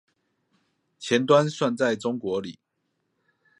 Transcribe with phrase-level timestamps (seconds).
[0.97, 2.57] 前端算在中國裡